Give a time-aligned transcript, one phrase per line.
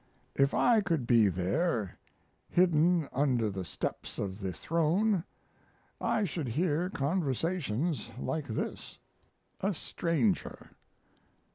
[0.33, 1.99] If I could be there,
[2.49, 5.23] hidden under the steps of the throne,
[6.01, 8.97] I should hear conversations like this:
[9.59, 10.71] A STRANGER.